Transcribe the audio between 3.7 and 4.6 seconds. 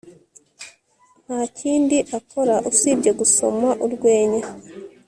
urwenya